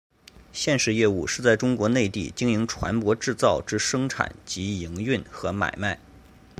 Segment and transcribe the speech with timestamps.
[0.51, 5.99] 现时业务是在中国内地经营船舶制造之生产及营运和买卖。